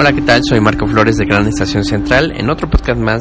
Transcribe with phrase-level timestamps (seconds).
[0.00, 0.42] Hola, ¿qué tal?
[0.48, 3.20] Soy Marco Flores de Gran Estación Central en otro podcast más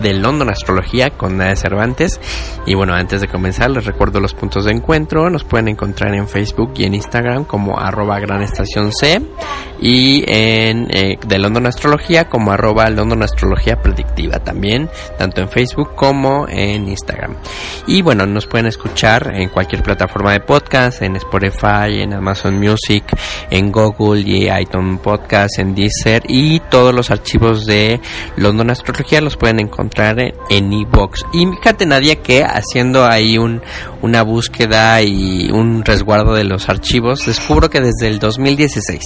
[0.00, 2.20] de London Astrología con Nadia Cervantes.
[2.66, 5.30] Y bueno, antes de comenzar les recuerdo los puntos de encuentro.
[5.30, 9.20] Nos pueden encontrar en Facebook y en Instagram como arroba Gran Estación C
[9.80, 15.94] y en eh, de London Astrología como arroba London Astrología Predictiva también, tanto en Facebook
[15.94, 17.36] como en Instagram.
[17.86, 23.04] Y bueno, nos pueden escuchar en cualquier plataforma de podcast, en Spotify, en Amazon Music,
[23.50, 28.00] en Google y iTunes Podcast, en Deezer y todos los archivos de
[28.36, 29.87] London Astrología los pueden encontrar
[30.48, 31.24] en iBox.
[31.32, 33.62] Y fíjate Nadia que haciendo ahí un,
[34.02, 39.02] una búsqueda y un resguardo de los archivos, descubro que desde el 2016,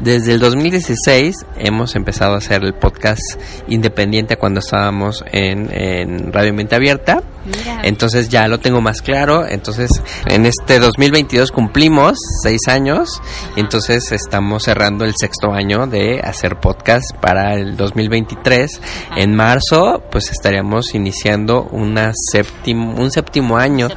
[0.00, 3.22] desde el 2016 hemos empezado a hacer el podcast
[3.68, 7.22] independiente cuando estábamos en, en Radio Mente Abierta.
[7.82, 9.46] Entonces ya lo tengo más claro.
[9.46, 9.90] Entonces
[10.26, 13.20] en este 2022 cumplimos seis años.
[13.56, 18.80] Entonces estamos cerrando el sexto año de hacer podcast para el 2023.
[19.16, 23.88] En marzo pues estaríamos iniciando una séptimo, un séptimo año,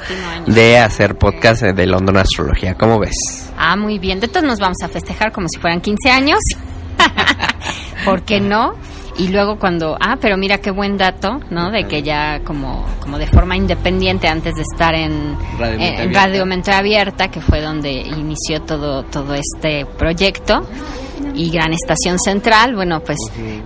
[0.46, 2.76] de hacer podcast de London Astrología.
[2.76, 3.16] ¿Cómo ves?
[3.58, 4.20] Ah, muy bien.
[4.20, 6.40] De todos nos vamos a festejar como si fueran 15 años.
[8.06, 8.76] ¿Por qué no?
[9.20, 11.72] Y luego cuando, ah, pero mira qué buen dato, ¿no?
[11.72, 15.38] De que ya como, como de forma independiente antes de estar en
[16.14, 20.66] Radio, Mente Abierta, que fue donde inició todo, todo este proyecto,
[21.34, 23.18] y Gran Estación Central, bueno, pues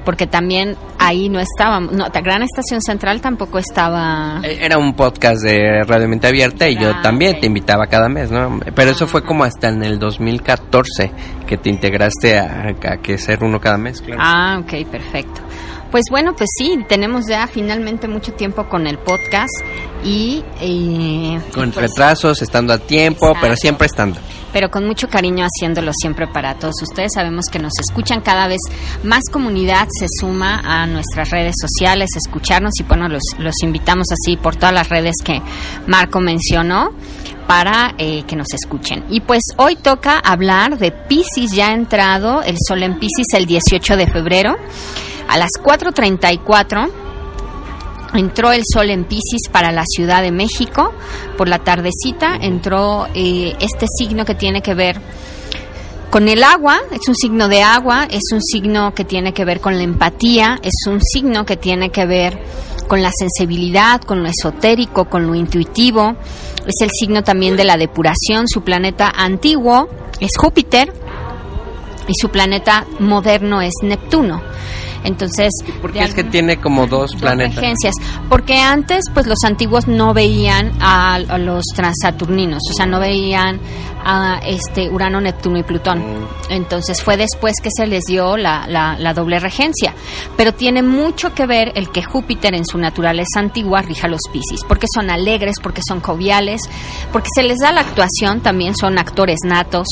[0.04, 4.42] porque también ahí no estaba, no, Gran Estación Central tampoco estaba...
[4.44, 8.10] E, era un podcast de Radio Mente Abierta y yo ah, también te invitaba cada
[8.10, 8.60] mes, ¿no?
[8.76, 11.12] Pero eso fue como hasta en el 2014
[11.54, 14.20] que te integraste a, a que ser uno cada mes, claro.
[14.24, 15.42] Ah, ok, perfecto.
[15.94, 19.54] Pues bueno, pues sí, tenemos ya finalmente mucho tiempo con el podcast
[20.04, 20.44] y...
[21.54, 24.20] con pues retrasos, estando a tiempo, pero siempre estando.
[24.52, 27.12] Pero con mucho cariño haciéndolo siempre para todos ustedes.
[27.14, 28.58] Sabemos que nos escuchan cada vez
[29.04, 34.36] más comunidad, se suma a nuestras redes sociales, escucharnos y bueno, los, los invitamos así
[34.36, 35.44] por todas las redes que
[35.86, 36.90] Marco mencionó
[37.46, 39.04] para eh, que nos escuchen.
[39.12, 43.46] Y pues hoy toca hablar de Pisces, ya ha entrado el sol en Pisces el
[43.46, 44.58] 18 de febrero.
[45.28, 46.92] A las 4.34
[48.14, 50.94] entró el sol en Pisces para la Ciudad de México.
[51.38, 55.02] Por la tardecita entró eh, este signo que tiene que ver
[56.10, 59.60] con el agua, es un signo de agua, es un signo que tiene que ver
[59.60, 62.40] con la empatía, es un signo que tiene que ver
[62.88, 66.16] con la sensibilidad, con lo esotérico, con lo intuitivo.
[66.68, 68.48] Es el signo también de la depuración.
[68.48, 70.94] Su planeta antiguo es Júpiter
[72.08, 74.44] y su planeta moderno es Neptuno.
[75.04, 77.64] Entonces, ¿por qué es que tiene como dos, planetas?
[78.30, 83.60] Porque antes, pues los antiguos no veían a, los transaturninos, o sea, no veían
[84.06, 86.00] a este Urano, Neptuno y Plutón.
[86.00, 86.28] Mm.
[86.50, 89.94] Entonces fue después que se les dio la, la, doble regencia.
[90.36, 94.64] Pero tiene mucho que ver el que Júpiter en su naturaleza antigua rija los Piscis,
[94.68, 96.62] porque son alegres, porque son joviales,
[97.12, 99.88] porque se les da la actuación, también son actores natos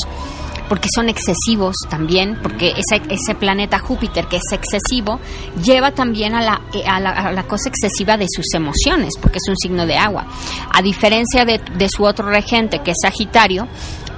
[0.68, 5.20] porque son excesivos también, porque ese, planeta Júpiter que es excesivo
[5.62, 9.86] lleva también a la, a la, cosa excesiva de sus emociones, porque es un signo
[9.86, 10.26] de agua.
[10.72, 13.66] A diferencia de, de su otro regente, que es Sagitario,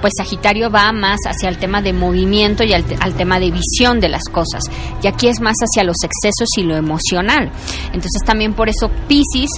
[0.00, 4.00] pues Sagitario va más hacia el tema de movimiento y al, al, tema de visión
[4.00, 4.62] de las cosas.
[5.02, 7.50] Y aquí es más hacia los excesos y lo emocional.
[7.86, 9.48] Entonces también por eso Pisces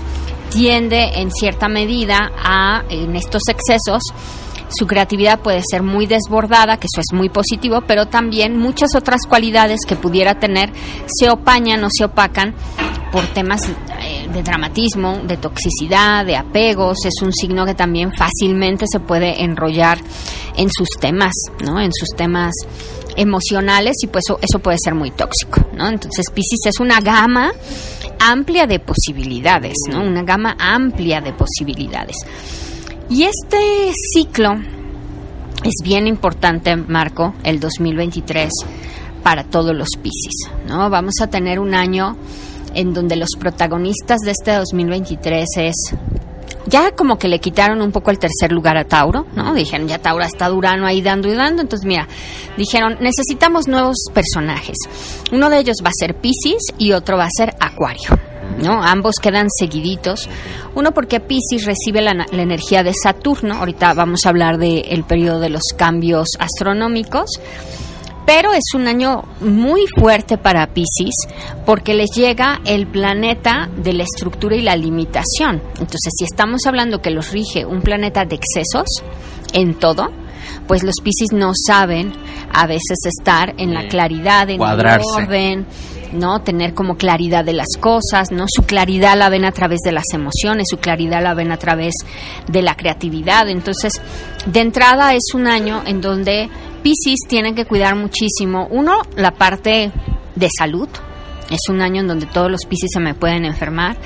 [0.51, 4.03] tiende en cierta medida a, en estos excesos,
[4.69, 9.23] su creatividad puede ser muy desbordada, que eso es muy positivo, pero también muchas otras
[9.29, 10.73] cualidades que pudiera tener
[11.07, 12.55] se opañan o se opacan
[13.13, 16.99] por temas eh, de dramatismo, de toxicidad, de apegos.
[17.05, 19.99] Es un signo que también fácilmente se puede enrollar
[20.57, 21.33] en sus temas,
[21.65, 21.81] ¿no?
[21.81, 22.53] En sus temas
[23.17, 25.89] emocionales y pues eso, puede ser muy tóxico, ¿no?
[25.89, 27.53] Entonces Pisces es una gama
[28.21, 30.03] amplia de posibilidades, ¿no?
[30.03, 32.17] Una gama amplia de posibilidades.
[33.09, 34.55] Y este ciclo
[35.63, 38.51] es bien importante, Marco, el 2023
[39.23, 40.91] para todos los Pisces, ¿no?
[40.91, 42.17] Vamos a tener un año
[42.75, 45.95] en donde los protagonistas de este 2023 es
[46.67, 49.55] ya como que le quitaron un poco el tercer lugar a Tauro, ¿no?
[49.55, 52.09] Dijeron, ya Tauro está Durano ahí dando y dando, entonces mira,
[52.57, 54.77] dijeron, necesitamos nuevos personajes.
[55.31, 58.36] Uno de ellos va a ser Pisces y otro va a ser Acuario.
[58.63, 58.83] ¿No?
[58.83, 60.29] Ambos quedan seguiditos.
[60.75, 63.55] Uno porque Pisces recibe la, la energía de Saturno.
[63.55, 67.41] Ahorita vamos a hablar del periodo de los cambios astronómicos
[68.27, 71.15] pero es un año muy fuerte para Pisces
[71.65, 75.63] porque les llega el planeta de la estructura y la limitación.
[75.75, 78.89] Entonces, si estamos hablando que los rige un planeta de excesos
[79.53, 80.11] en todo,
[80.67, 82.13] pues los Pisces no saben
[82.53, 85.67] a veces estar en la claridad, en el orden,
[86.17, 86.41] ¿no?
[86.41, 88.47] Tener como claridad de las cosas, ¿no?
[88.49, 91.95] Su claridad la ven a través de las emociones, su claridad la ven a través
[92.49, 93.49] de la creatividad.
[93.49, 94.01] Entonces,
[94.47, 96.49] de entrada es un año en donde
[96.83, 99.93] Pisces tienen que cuidar muchísimo, uno, la parte
[100.35, 100.89] de salud,
[101.51, 103.97] es un año en donde todos los Pisces se me pueden enfermar,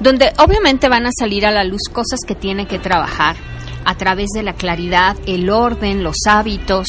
[0.00, 3.36] donde obviamente van a salir a la luz cosas que tiene que trabajar
[3.86, 6.88] a través de la claridad, el orden, los hábitos.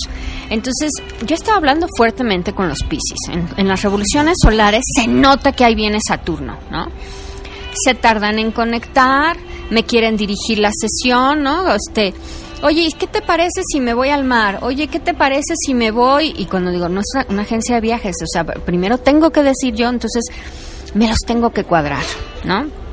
[0.50, 0.92] Entonces,
[1.26, 3.20] yo estaba hablando fuertemente con los Pisces.
[3.56, 6.88] En, las revoluciones solares se nota que ahí viene Saturno, ¿no?
[7.86, 9.38] Se tardan en conectar,
[9.70, 11.72] me quieren dirigir la sesión, ¿no?
[11.72, 12.16] Este,
[12.64, 14.60] oye, ¿qué te parece si me voy al mar?
[14.64, 16.34] Oye, ¿qué te parece si me voy?
[16.36, 19.76] Y cuando digo, no es una, agencia de viajes, o sea, primero tengo que decir
[19.76, 20.24] yo, entonces
[20.96, 22.04] me los tengo que cuadrar,
[22.44, 22.87] ¿no?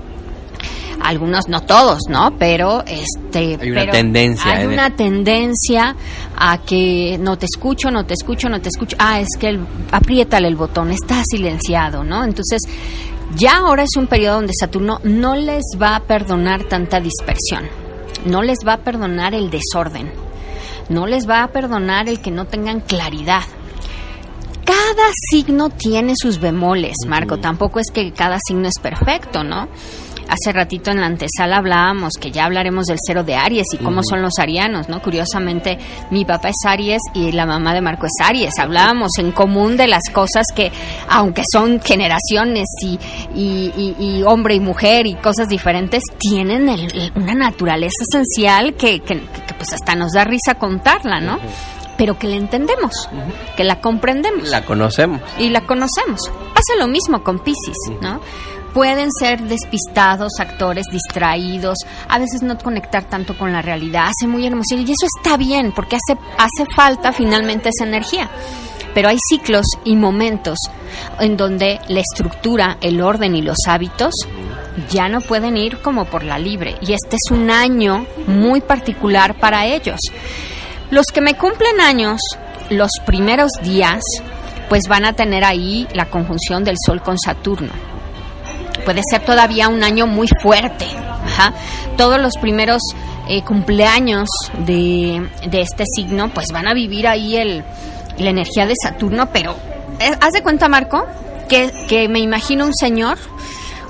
[1.02, 2.36] Algunos, no todos, ¿no?
[2.38, 4.52] Pero este, hay una tendencia.
[4.52, 5.96] Hay una tendencia
[6.36, 8.96] a que no te escucho, no te escucho, no te escucho.
[8.98, 12.24] Ah, es que el, apriétale el botón, está silenciado, ¿no?
[12.24, 12.62] Entonces,
[13.36, 17.64] ya ahora es un periodo donde Saturno no les va a perdonar tanta dispersión
[18.24, 20.10] no les va a perdonar el desorden,
[20.88, 23.42] no les va a perdonar el que no tengan claridad.
[24.64, 29.68] Cada signo tiene sus bemoles, Marco, tampoco es que cada signo es perfecto, ¿no?
[30.28, 34.02] Hace ratito en la antesala hablábamos que ya hablaremos del cero de Aries y cómo
[34.02, 35.00] son los arianos, ¿no?
[35.02, 35.78] Curiosamente,
[36.10, 38.58] mi papá es Aries y la mamá de Marco es Aries.
[38.58, 40.72] Hablábamos en común de las cosas que,
[41.08, 42.98] aunque son generaciones y,
[43.34, 46.68] y, hombre y mujer y cosas diferentes, tienen
[47.14, 49.20] una naturaleza esencial que, que,
[49.56, 51.38] pues hasta nos da risa contarla, ¿no?
[51.96, 53.08] pero que la entendemos,
[53.56, 54.48] que la comprendemos.
[54.48, 55.20] La conocemos.
[55.38, 56.20] Y la conocemos.
[56.52, 58.20] Pasa lo mismo con Pisces, ¿no?
[58.74, 61.78] Pueden ser despistados, actores distraídos,
[62.08, 65.72] a veces no conectar tanto con la realidad, hace muy hermoso y eso está bien
[65.72, 68.28] porque hace, hace falta finalmente esa energía.
[68.92, 70.58] Pero hay ciclos y momentos
[71.18, 74.14] en donde la estructura, el orden y los hábitos
[74.88, 76.76] ya no pueden ir como por la libre.
[76.80, 79.98] Y este es un año muy particular para ellos.
[80.90, 82.20] Los que me cumplen años,
[82.70, 84.02] los primeros días,
[84.68, 87.93] pues van a tener ahí la conjunción del Sol con Saturno
[88.84, 90.86] puede ser todavía un año muy fuerte.
[91.96, 92.82] Todos los primeros
[93.28, 94.28] eh, cumpleaños
[94.58, 97.64] de, este signo, pues van a vivir ahí el,
[98.18, 99.56] la energía de Saturno, pero
[99.98, 101.06] eh, haz de cuenta, Marco,
[101.48, 103.18] que, que me imagino un señor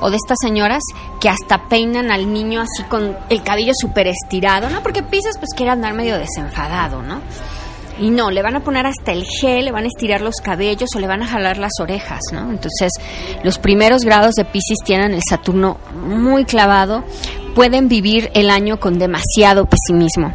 [0.00, 0.83] o de estas señoras
[1.21, 4.83] que hasta peinan al niño así con el cabello súper estirado, ¿no?
[4.83, 7.21] Porque Pisces pues quiere andar medio desenfadado, ¿no?
[7.99, 10.91] Y no, le van a poner hasta el gel, le van a estirar los cabellos
[10.97, 12.51] o le van a jalar las orejas, ¿no?
[12.51, 12.93] Entonces,
[13.43, 17.05] los primeros grados de Pisces tienen el Saturno muy clavado,
[17.55, 20.35] pueden vivir el año con demasiado pesimismo.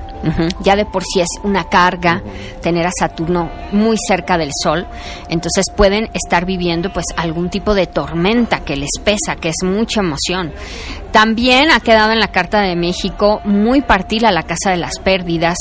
[0.61, 2.21] Ya de por sí es una carga
[2.61, 4.85] tener a Saturno muy cerca del Sol,
[5.29, 10.01] entonces pueden estar viviendo pues algún tipo de tormenta que les pesa, que es mucha
[10.01, 10.51] emoción.
[11.11, 15.57] También ha quedado en la Carta de México muy partida la casa de las pérdidas,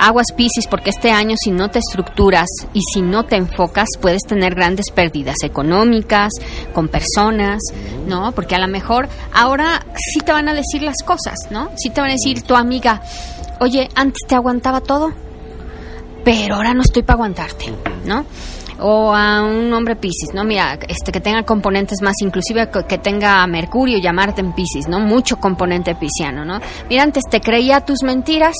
[0.00, 4.22] Aguas Piscis, porque este año si no te estructuras y si no te enfocas, puedes
[4.22, 6.32] tener grandes pérdidas económicas,
[6.72, 7.60] con personas,
[8.06, 8.32] ¿no?
[8.32, 11.70] Porque a lo mejor ahora sí te van a decir las cosas, ¿no?
[11.76, 13.02] Sí te van a decir tu amiga,
[13.60, 15.12] oye, antes te aguantaba todo,
[16.24, 17.72] pero ahora no estoy para aguantarte,
[18.04, 18.24] ¿no?
[18.82, 20.44] o a un hombre Piscis, ¿no?
[20.44, 25.00] Mira, este que tenga componentes más, inclusive que tenga Mercurio y llamarte en Piscis, ¿no?
[25.00, 26.60] Mucho componente pisciano, ¿no?
[26.88, 28.54] Mira, antes te creía tus mentiras,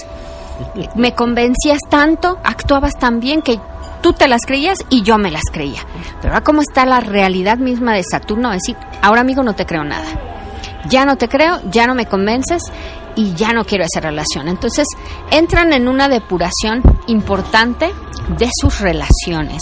[0.95, 3.59] me convencías tanto, actuabas tan bien que
[4.02, 5.81] tú te las creías y yo me las creía.
[6.21, 9.85] Pero ahora cómo está la realidad misma de Saturno, decir, ahora amigo no te creo
[9.85, 10.07] nada.
[10.88, 12.62] ya no te creo, ya no me convences
[13.17, 14.49] y ya no quiero esa relación.
[14.49, 14.87] Entonces
[15.31, 17.93] entran en una depuración importante
[18.38, 19.61] de sus relaciones.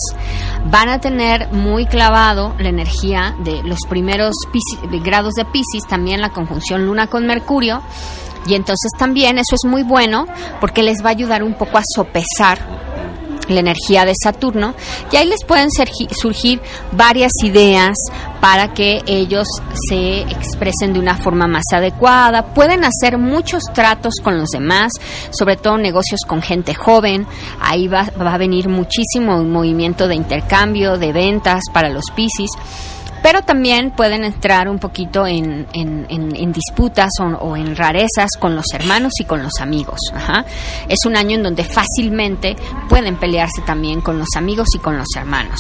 [0.67, 4.35] Van a tener muy clavado la energía de los primeros
[5.03, 7.83] grados de Pisces, también la conjunción Luna con Mercurio.
[8.47, 10.27] Y entonces también eso es muy bueno
[10.61, 12.59] porque les va a ayudar un poco a sopesar
[13.49, 14.75] la energía de Saturno,
[15.11, 16.61] y ahí les pueden surgir
[16.93, 17.97] varias ideas
[18.41, 19.47] para que ellos
[19.89, 22.55] se expresen de una forma más adecuada.
[22.55, 24.93] Pueden hacer muchos tratos con los demás,
[25.31, 27.27] sobre todo negocios con gente joven.
[27.61, 32.51] Ahí va, va a venir muchísimo movimiento de intercambio, de ventas para los Piscis
[33.23, 39.13] pero también pueden entrar un poquito en, en, disputas o, en rarezas con los hermanos
[39.21, 39.99] y con los amigos.
[40.89, 42.57] Es un año en donde fácilmente
[42.89, 45.59] pueden pelearse también con los amigos y con los hermanos.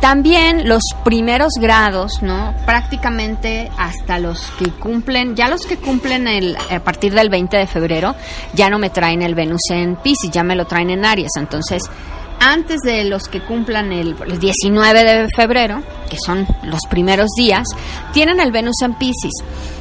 [0.00, 2.54] También los primeros grados, ¿no?
[2.66, 7.66] Prácticamente hasta los que cumplen, ya los que cumplen el, a partir del 20 de
[7.66, 8.14] febrero,
[8.52, 11.30] ya no me traen el Venus en Pisces, ya me lo traen en Aries.
[11.36, 11.84] Entonces,
[12.40, 15.82] antes de los que cumplan el, 19 de febrero,
[16.14, 17.66] que son los primeros días,
[18.12, 19.32] tienen el Venus en Pisces.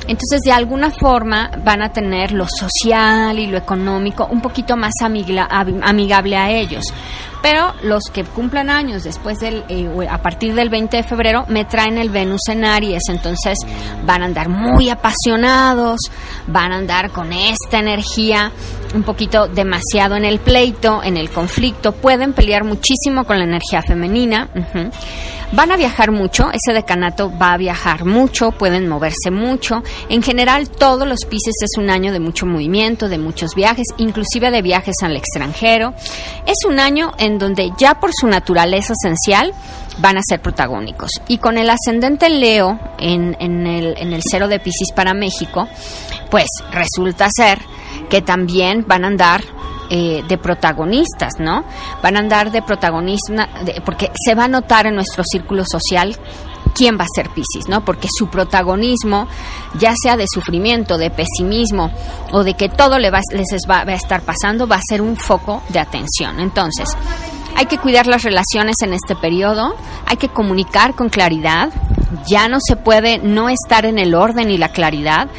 [0.08, 4.94] Entonces, de alguna forma van a tener lo social y lo económico un poquito más
[5.02, 6.86] amigable a ellos.
[7.44, 11.66] Pero los que cumplan años después del, eh, a partir del 20 de febrero, me
[11.66, 13.04] traen el Venus en Aries.
[13.10, 13.58] Entonces,
[14.06, 16.00] van a andar muy apasionados,
[16.48, 18.54] van a andar con esta energía
[18.96, 21.92] un poquito demasiado en el pleito, en el conflicto.
[21.92, 24.50] Pueden pelear muchísimo con la energía femenina.
[25.56, 29.84] Van a viajar mucho, ese decanato va a viajar mucho, pueden moverse mucho.
[30.10, 34.50] En general, todos los Pisces es un año de mucho movimiento, de muchos viajes, inclusive
[34.50, 35.94] de viajes al extranjero.
[36.48, 39.54] Es un año en donde ya por su naturaleza esencial
[40.00, 41.12] van a ser protagónicos.
[41.28, 45.68] Y con el ascendente Leo en, en, el, en el cero de Pisces para México,
[46.30, 47.60] pues resulta ser
[48.10, 49.44] que también van a andar
[49.90, 51.64] eh, de protagonistas, ¿no?
[52.02, 53.50] Van a andar de protagonista,
[53.86, 56.16] porque se va a notar en nuestro círculo social
[56.74, 57.84] quién va a ser Pisces, ¿no?
[57.86, 59.28] Porque su protagonismo,
[59.80, 61.92] ya sea de sufrimiento, de pesimismo
[62.32, 65.16] o de que todo le va, les va, a estar pasando, va a ser un
[65.16, 66.40] foco de atención.
[66.40, 66.90] Entonces,
[67.56, 69.76] hay que cuidar las relaciones en este periodo,
[70.06, 71.70] hay que comunicar con claridad,
[72.28, 75.30] ya no se puede no estar en el orden y la claridad.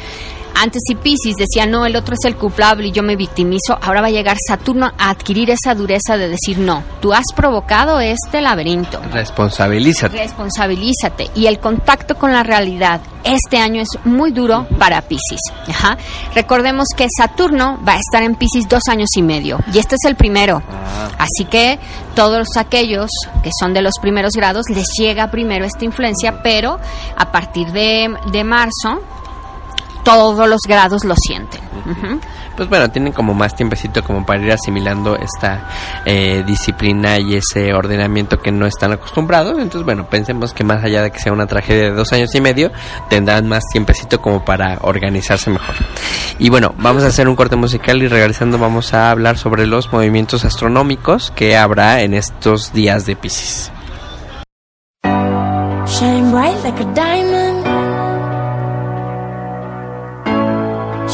[0.55, 4.01] Antes si Pisces decía, no, el otro es el culpable y yo me victimizo, ahora
[4.01, 8.41] va a llegar Saturno a adquirir esa dureza de decir, no, tú has provocado este
[8.41, 8.99] laberinto.
[9.11, 10.17] Responsabilízate.
[10.17, 11.29] Responsabilízate.
[11.35, 15.41] Y el contacto con la realidad este año es muy duro para Pisces.
[16.33, 20.05] Recordemos que Saturno va a estar en Pisces dos años y medio y este es
[20.05, 20.61] el primero.
[20.69, 21.09] Ah.
[21.17, 21.79] Así que
[22.15, 23.09] todos aquellos
[23.43, 26.79] que son de los primeros grados les llega primero esta influencia, pero
[27.17, 29.01] a partir de, de marzo
[30.05, 31.61] todos los grados lo sienten.
[32.55, 35.67] Pues bueno, tienen como más tiempecito como para ir asimilando esta
[36.05, 39.53] eh, disciplina y ese ordenamiento que no están acostumbrados.
[39.59, 42.39] Entonces, bueno, pensemos que más allá de que sea una tragedia de dos años y
[42.39, 42.71] medio,
[43.09, 45.75] tendrán más tiempecito como para organizarse mejor.
[46.39, 49.91] Y bueno, vamos a hacer un corte musical y regresando vamos a hablar sobre los
[49.91, 53.71] movimientos astronómicos que habrá en estos días de Pisces.
[55.87, 57.34] Shine bright like a diamond.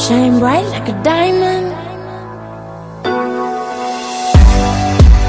[0.08, 1.68] Shine bright like a diamond.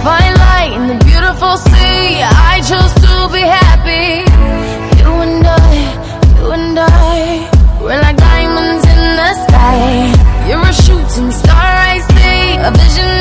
[0.06, 2.22] Fine light in the beautiful sea.
[2.50, 4.25] I chose to be happy.
[5.00, 5.74] You and I,
[6.38, 7.50] you and I,
[7.82, 9.84] we're like diamonds in the sky.
[10.48, 13.12] You're a shooting star, I see, a vision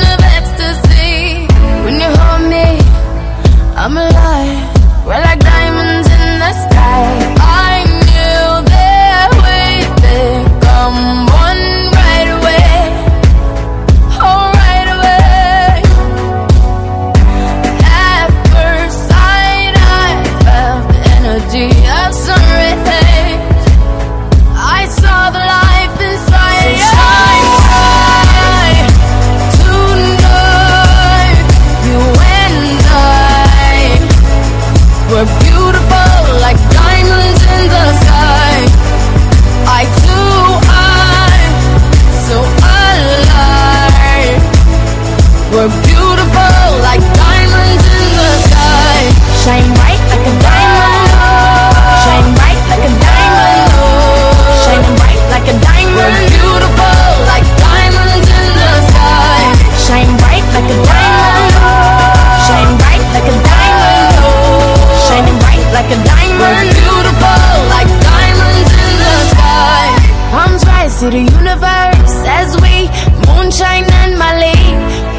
[71.02, 72.86] to the universe as we
[73.26, 74.54] moonshine and Mali.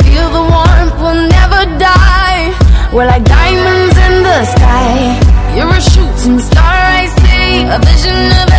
[0.03, 2.55] Feel the warmth, we'll never die.
[2.93, 4.95] We're like diamonds in the sky.
[5.55, 7.67] You're a shooting star, I see.
[7.75, 8.52] A vision of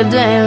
[0.00, 0.39] a diamond.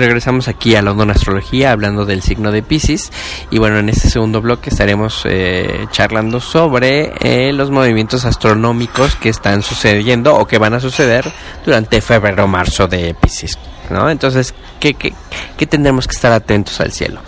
[0.00, 3.12] Regresamos aquí a London Astrología hablando del signo de Pisces.
[3.50, 9.28] Y bueno, en este segundo bloque estaremos eh, charlando sobre eh, los movimientos astronómicos que
[9.28, 11.30] están sucediendo o que van a suceder
[11.64, 13.58] durante febrero o marzo de Pisces.
[13.90, 14.10] ¿no?
[14.10, 15.12] Entonces, ¿qué, qué,
[15.56, 17.20] qué tendremos que estar atentos al cielo?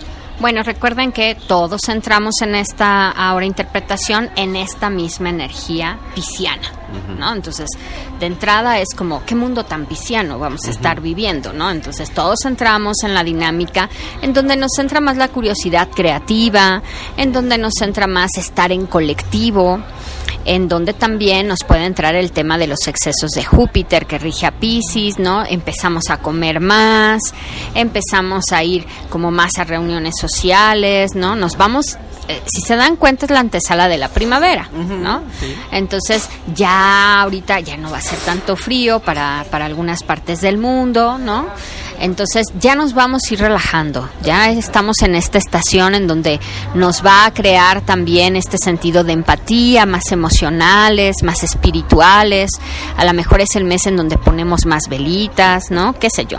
[0.43, 6.69] Bueno, recuerden que todos entramos en esta ahora interpretación en esta misma energía pisciana,
[7.17, 7.33] ¿no?
[7.33, 7.71] Entonces,
[8.19, 11.71] de entrada es como, ¿qué mundo tan pisciano vamos a estar viviendo, no?
[11.71, 13.89] Entonces, todos entramos en la dinámica
[14.21, 16.83] en donde nos entra más la curiosidad creativa,
[17.17, 19.79] en donde nos entra más estar en colectivo,
[20.45, 24.47] en donde también nos puede entrar el tema de los excesos de Júpiter que rige
[24.47, 25.45] a Pisces, ¿no?
[25.45, 27.21] Empezamos a comer más,
[27.75, 31.37] empezamos a ir como más a reuniones sociales, ¿no?
[31.37, 31.97] Nos vamos,
[32.29, 35.23] eh, si se dan cuenta es la antesala de la primavera, ¿no?
[35.71, 40.59] Entonces ya ahorita ya no va a ser tanto frío para, para algunas partes del
[40.59, 41.47] mundo, ¿no?
[42.03, 46.41] Entonces ya nos vamos a ir relajando, ya estamos en esta estación en donde
[46.75, 52.51] nos va a crear también este sentido de empatía, más emocionales, más espirituales,
[52.97, 55.97] a lo mejor es el mes en donde ponemos más velitas, ¿no?
[55.97, 56.39] ¿Qué sé yo?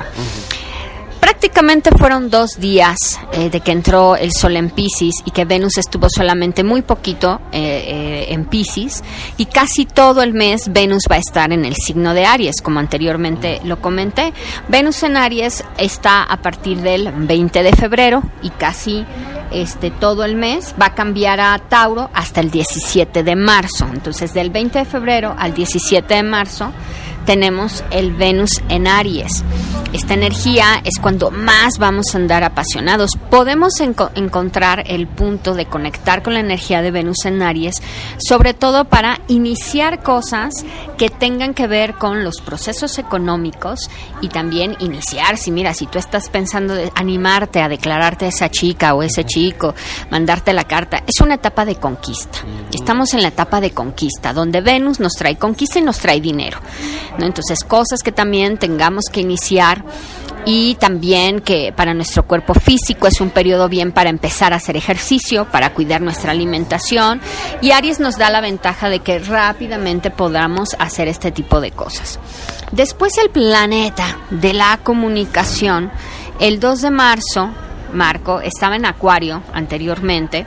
[1.43, 5.77] Prácticamente fueron dos días eh, de que entró el Sol en Pisces y que Venus
[5.77, 9.03] estuvo solamente muy poquito eh, eh, en Pisces
[9.35, 12.79] y casi todo el mes Venus va a estar en el signo de Aries, como
[12.79, 14.31] anteriormente lo comenté.
[14.69, 19.05] Venus en Aries está a partir del 20 de febrero y casi
[19.51, 23.85] este todo el mes va a cambiar a Tauro hasta el 17 de marzo.
[23.93, 26.71] Entonces, del 20 de febrero al 17 de marzo
[27.25, 29.43] tenemos el Venus en Aries.
[29.93, 33.11] Esta energía es cuando más vamos a andar apasionados.
[33.29, 37.75] Podemos enco- encontrar el punto de conectar con la energía de Venus en Aries,
[38.17, 40.51] sobre todo para iniciar cosas
[40.97, 43.87] que tengan que ver con los procesos económicos
[44.21, 48.49] y también iniciar, si mira, si tú estás pensando de animarte a declararte a esa
[48.49, 49.75] chica o ese chico,
[50.09, 52.39] mandarte la carta, es una etapa de conquista.
[52.73, 56.57] Estamos en la etapa de conquista, donde Venus nos trae conquista y nos trae dinero.
[57.19, 59.83] Entonces, cosas que también tengamos que iniciar
[60.45, 64.75] y también que para nuestro cuerpo físico es un periodo bien para empezar a hacer
[64.75, 67.21] ejercicio, para cuidar nuestra alimentación.
[67.61, 72.19] Y Aries nos da la ventaja de que rápidamente podamos hacer este tipo de cosas.
[72.71, 75.91] Después el planeta de la comunicación,
[76.39, 77.49] el 2 de marzo,
[77.93, 80.45] Marco estaba en Acuario anteriormente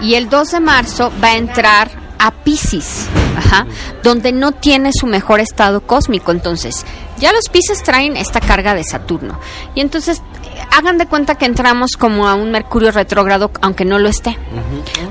[0.00, 3.06] y el 2 de marzo va a entrar a Pisces,
[3.36, 3.66] ajá,
[4.02, 6.30] donde no tiene su mejor estado cósmico.
[6.30, 6.84] Entonces,
[7.18, 9.40] ya los Pisces traen esta carga de Saturno.
[9.74, 10.22] Y entonces,
[10.70, 14.38] hagan de cuenta que entramos como a un Mercurio retrógrado, aunque no lo esté.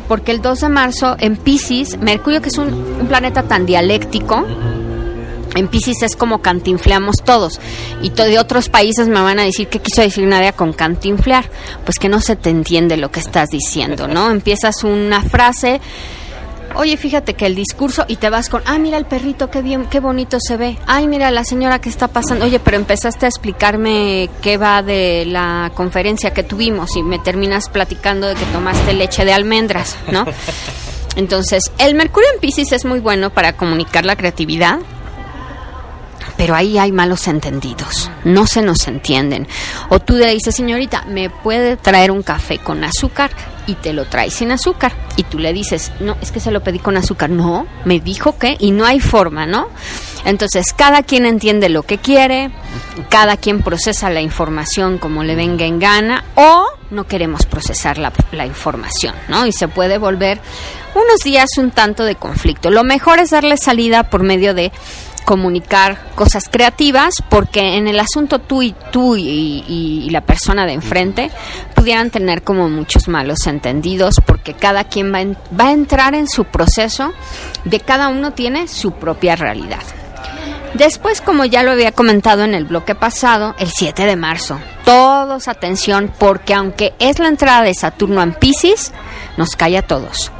[0.08, 4.45] Porque el 2 de marzo en Pisces, Mercurio que es un, un planeta tan dialéctico,
[5.54, 7.60] en Pisces es como cantinfleamos todos.
[8.02, 11.50] Y to- de otros países me van a decir qué quiso decir Nadia con cantinflear.
[11.84, 14.32] Pues que no se te entiende lo que estás diciendo, ¿no?
[14.32, 15.82] Empiezas una frase.
[16.76, 19.86] Oye, fíjate que el discurso y te vas con, ah, mira el perrito, qué bien,
[19.86, 20.78] qué bonito se ve.
[20.88, 22.46] Ay, mira la señora que está pasando.
[22.46, 27.70] Oye, pero empezaste a explicarme qué va de la conferencia que tuvimos y me terminas
[27.70, 30.26] platicando de que tomaste leche de almendras, ¿no?
[31.16, 34.80] Entonces, el Mercurio en Pisces es muy bueno para comunicar la creatividad,
[36.38, 39.48] pero ahí hay malos entendidos, no se nos entienden.
[39.90, 43.30] O tú le dices, señorita, ¿me puede traer un café con azúcar?
[43.72, 44.92] Y te lo trae sin azúcar.
[45.16, 47.30] Y tú le dices, no, es que se lo pedí con azúcar.
[47.30, 49.70] No, me dijo que, y no hay forma, ¿no?
[50.26, 52.52] Entonces, cada quien entiende lo que quiere,
[53.08, 58.12] cada quien procesa la información como le venga en gana, o no queremos procesar la,
[58.34, 59.46] la información, ¿no?
[59.46, 60.42] Y se puede volver
[60.94, 62.72] unos días un tanto de conflicto.
[62.72, 64.74] Lo mejor es darle salida por medio de
[65.26, 70.74] comunicar cosas creativas porque en el asunto tú y tú y, y- la persona de
[70.74, 71.32] enfrente
[71.74, 76.16] pudieran tener como muchos malos entendidos porque porque cada quien va, en- va a entrar
[76.16, 77.14] en su proceso,
[77.64, 79.84] de cada uno tiene su propia realidad.
[80.74, 85.48] Después, como ya lo había comentado en el bloque pasado, el 7 de marzo, todos
[85.48, 88.94] atención, porque aunque es la entrada de Saturno en Pisces,
[89.38, 90.32] nos cae a todos.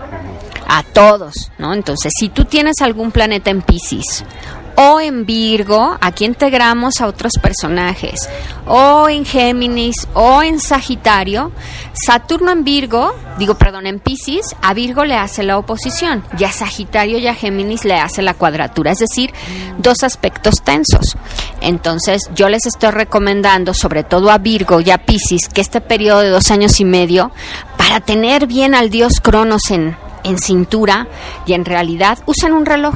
[0.67, 1.72] A todos, ¿no?
[1.76, 4.26] Entonces, si tú tienes algún planeta en Pisces
[4.75, 8.29] o en Virgo, aquí integramos a otros personajes,
[8.65, 11.51] o en Géminis o en Sagitario,
[11.93, 16.51] Saturno en Virgo, digo, perdón, en Pisces, a Virgo le hace la oposición, y a
[16.51, 19.34] Sagitario y a Géminis le hace la cuadratura, es decir,
[19.77, 21.17] dos aspectos tensos.
[21.62, 26.21] Entonces, yo les estoy recomendando, sobre todo a Virgo y a Pisces, que este periodo
[26.21, 27.31] de dos años y medio,
[27.77, 31.07] para tener bien al dios Cronos en, en cintura
[31.45, 32.95] y en realidad, usan un reloj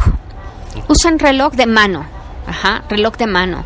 [0.88, 2.06] usan reloj de mano.
[2.48, 3.64] Ajá, reloj de mano.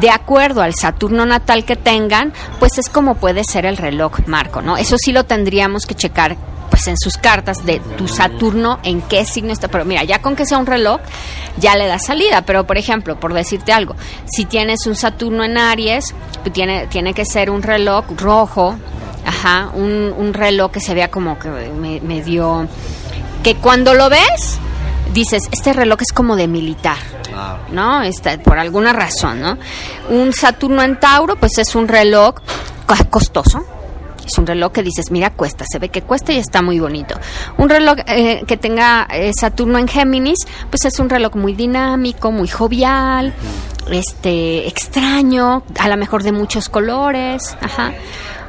[0.00, 4.62] De acuerdo al Saturno natal que tengan, pues es como puede ser el reloj marco,
[4.62, 4.76] ¿no?
[4.76, 6.36] Eso sí lo tendríamos que checar
[6.68, 10.34] pues en sus cartas de tu Saturno en qué signo está, pero mira, ya con
[10.34, 11.00] que sea un reloj
[11.58, 13.94] ya le da salida, pero por ejemplo, por decirte algo,
[14.26, 18.74] si tienes un Saturno en Aries, pues tiene tiene que ser un reloj rojo,
[19.24, 22.66] ajá, un, un reloj que se vea como que me- medio
[23.44, 24.58] que cuando lo ves
[25.12, 26.96] dices, este reloj es como de militar,
[27.72, 28.02] ¿no?
[28.02, 29.58] Está, por alguna razón, ¿no?
[30.10, 32.36] Un Saturno en Tauro, pues es un reloj
[32.86, 33.64] co- costoso.
[34.26, 37.14] Es un reloj que dices, mira, cuesta, se ve que cuesta y está muy bonito.
[37.58, 42.32] Un reloj eh, que tenga eh, Saturno en Géminis, pues es un reloj muy dinámico,
[42.32, 43.32] muy jovial,
[43.88, 47.92] este, extraño, a lo mejor de muchos colores, ajá.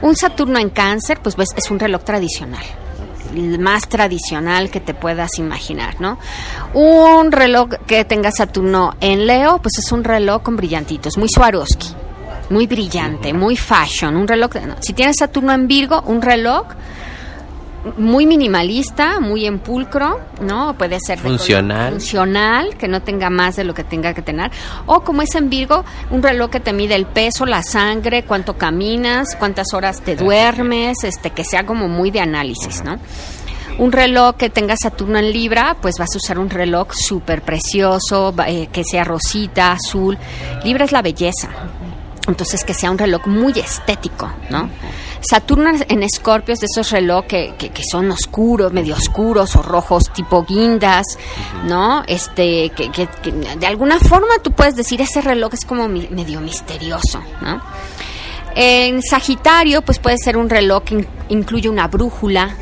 [0.02, 2.64] Un Saturno en Cáncer, pues ves, es un reloj tradicional
[3.38, 6.18] más tradicional que te puedas imaginar, ¿no?
[6.74, 11.90] Un reloj que tenga Saturno en Leo, pues es un reloj con brillantitos, muy Swarovski,
[12.50, 16.68] muy brillante, muy fashion, un reloj, no, si tienes Saturno en Virgo, un reloj
[17.98, 20.76] muy minimalista, muy en pulcro, ¿no?
[20.78, 21.92] Puede ser Funcional.
[21.94, 24.52] funcional, que no tenga más de lo que tenga que tener.
[24.86, 28.58] O como es en Virgo, un reloj que te mide el peso, la sangre, cuánto
[28.58, 33.00] caminas, cuántas horas te duermes, este, que sea como muy de análisis, ¿no?
[33.78, 38.34] Un reloj que tenga Saturno en Libra, pues vas a usar un reloj súper precioso,
[38.48, 40.18] eh, que sea rosita, azul.
[40.64, 41.50] Libra es la belleza.
[42.28, 44.70] Entonces que sea un reloj muy estético, ¿no?
[45.22, 49.62] Saturno en Escorpio es de esos relojes que, que, que son oscuros, medio oscuros o
[49.62, 51.06] rojos, tipo guindas,
[51.66, 52.04] ¿no?
[52.08, 56.08] Este, que, que- que de alguna forma tú puedes decir ese reloj es como mi-
[56.10, 57.62] medio misterioso, ¿no?
[58.56, 62.56] En Sagitario, pues puede ser un reloj que in- incluye una brújula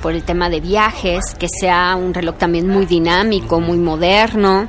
[0.00, 4.68] por el tema de viajes, que sea un reloj también muy dinámico, muy moderno,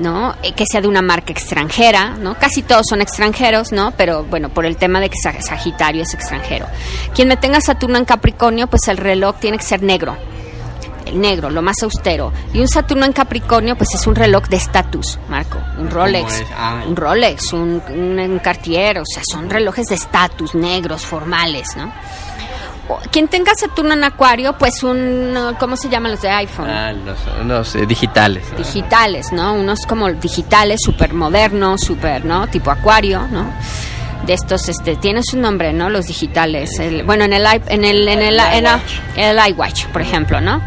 [0.00, 0.34] ¿no?
[0.42, 2.34] Eh, que sea de una marca extranjera, ¿no?
[2.36, 3.92] Casi todos son extranjeros, ¿no?
[3.92, 6.66] Pero bueno, por el tema de que Sa- Sagitario es extranjero.
[7.14, 10.16] Quien me tenga Saturno en Capricornio, pues el reloj tiene que ser negro.
[11.06, 12.32] El negro, lo más austero.
[12.52, 15.58] Y un Saturno en Capricornio, pues es un reloj de estatus, Marco.
[15.78, 16.44] Un Rolex.
[16.56, 16.82] Ah.
[16.86, 21.92] Un Rolex, un, un, un Cartier, o sea, son relojes de estatus, negros, formales, ¿no?
[23.12, 26.68] Quien tenga Saturno en Acuario, pues un, ¿cómo se llaman los de iPhone?
[26.68, 28.44] Ah, los, unos, eh, digitales.
[28.52, 28.58] ¿no?
[28.58, 29.54] digitales, ¿no?
[29.54, 32.46] Unos como digitales, súper modernos, súper, ¿no?
[32.48, 33.52] Tipo acuario, ¿no?
[34.26, 35.88] De estos, este, tiene su nombre, ¿no?
[35.90, 36.78] Los digitales.
[36.78, 38.80] El- bueno, en el, en el, en el, en el,
[39.16, 40.60] en el iWatch, por ejemplo, ¿no?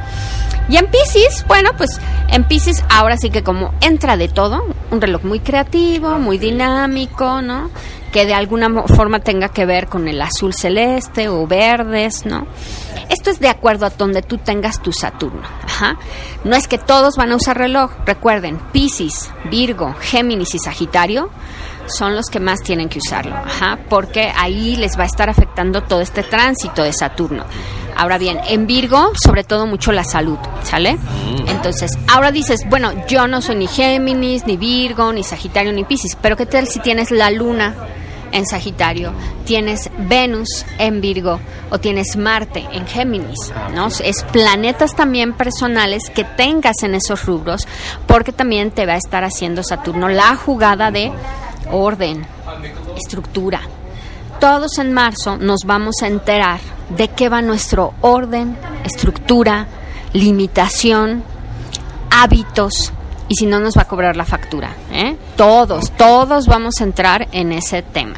[0.70, 5.02] Y en Pisces, bueno, pues en Pisces ahora sí que como entra de todo, un
[5.02, 7.70] reloj muy creativo, muy dinámico, ¿no?
[8.14, 12.48] Que de alguna forma tenga que ver con el azul celeste o verdes, ¿no?
[13.10, 15.42] Esto es de acuerdo a donde tú tengas tu Saturno.
[15.66, 15.98] Ajá.
[16.44, 17.92] No es que todos van a usar reloj.
[18.06, 21.30] Recuerden, Pisces, Virgo, Géminis y Sagitario
[21.88, 25.84] son los que más tienen que usarlo, ajá, porque ahí les va a estar afectando
[25.84, 27.44] todo este tránsito de Saturno.
[27.96, 30.98] Ahora bien, en Virgo, sobre todo mucho la salud, ¿sale?
[31.48, 36.18] Entonces, ahora dices, bueno, yo no soy ni Géminis, ni Virgo, ni Sagitario, ni Pisces,
[36.20, 37.76] pero ¿qué tal si tienes la luna
[38.34, 39.14] en Sagitario,
[39.46, 43.88] tienes Venus en Virgo o tienes Marte en Géminis, ¿no?
[43.88, 47.68] Es planetas también personales que tengas en esos rubros,
[48.08, 51.12] porque también te va a estar haciendo Saturno la jugada de
[51.72, 52.26] orden,
[52.98, 53.62] estructura.
[54.40, 59.68] Todos en marzo nos vamos a enterar de qué va nuestro orden, estructura,
[60.12, 61.24] limitación,
[62.10, 62.92] hábitos
[63.34, 64.76] y si no nos va a cobrar la factura.
[64.92, 65.16] ¿eh?
[65.36, 68.18] Todos, todos vamos a entrar en ese tema.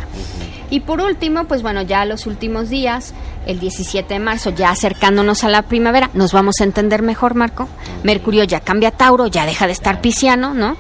[0.70, 3.14] Y por último, pues bueno, ya los últimos días,
[3.46, 7.68] el 17 de marzo, ya acercándonos a la primavera, nos vamos a entender mejor, Marco.
[8.04, 10.78] Mercurio ya cambia a Tauro, ya deja de estar pisciano, ¿no?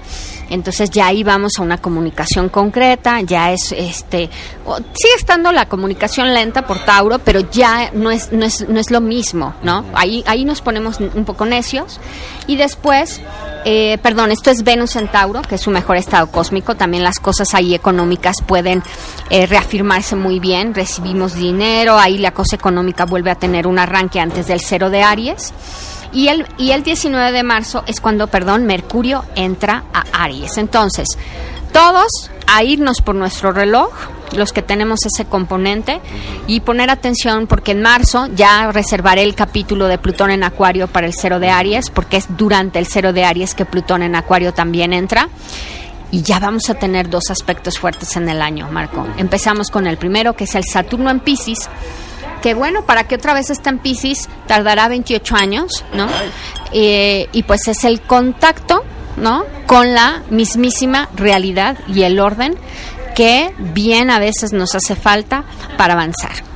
[0.49, 4.29] Entonces ya ahí vamos a una comunicación concreta, ya es este
[4.93, 8.91] sigue estando la comunicación lenta por Tauro, pero ya no es no es no es
[8.91, 9.85] lo mismo, ¿no?
[9.93, 11.99] Ahí ahí nos ponemos un poco necios
[12.47, 13.21] y después
[13.67, 16.75] eh, perdón, esto es Venus en Tauro, que es su mejor estado cósmico.
[16.75, 18.83] También las cosas ahí económicas pueden
[19.31, 20.75] eh, reafirmarse muy bien.
[20.75, 25.03] Recibimos dinero, ahí la cosa económica vuelve a tener un arranque antes del cero de
[25.03, 25.53] Aries.
[26.11, 30.57] Y el, y el 19 de marzo es cuando, perdón, Mercurio entra a Aries.
[30.57, 31.09] Entonces,
[31.73, 33.91] todos a irnos por nuestro reloj,
[34.31, 35.99] los que tenemos ese componente,
[36.47, 41.07] y poner atención porque en marzo ya reservaré el capítulo de Plutón en Acuario para
[41.07, 44.53] el cero de Aries, porque es durante el cero de Aries que Plutón en Acuario
[44.53, 45.27] también entra.
[46.11, 49.05] Y ya vamos a tener dos aspectos fuertes en el año, Marco.
[49.17, 51.67] Empezamos con el primero, que es el Saturno en Pisces,
[52.45, 56.05] que bueno, para que otra vez esté en Pisces tardará 28 años, ¿no?
[56.71, 58.83] Eh, y pues es el contacto,
[59.17, 59.45] ¿no?
[59.65, 62.55] Con la mismísima realidad y el orden
[63.15, 65.43] que bien a veces nos hace falta
[65.75, 66.54] para avanzar.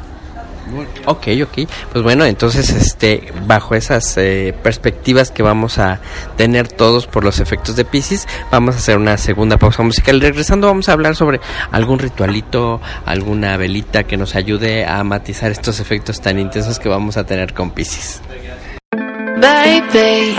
[1.06, 1.70] Ok, ok.
[1.92, 6.00] Pues bueno, entonces, este, bajo esas eh, perspectivas que vamos a
[6.38, 10.22] tener todos por los efectos de Pisces, vamos a hacer una segunda pausa musical.
[10.22, 11.40] Regresando, vamos a hablar sobre
[11.72, 17.18] algún ritualito, alguna velita que nos ayude a matizar estos efectos tan intensos que vamos
[17.18, 18.22] a tener con Pisces.
[19.40, 20.36] Baby,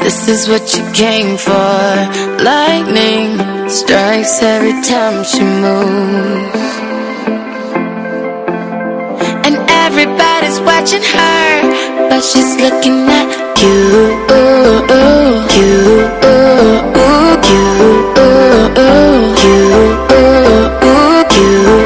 [0.00, 1.54] this is what you came for.
[2.40, 6.63] Lightning strikes every time she moves.
[9.96, 14.24] Everybody's watching her, but she's looking at you.
[15.54, 16.14] You,
[21.44, 21.83] This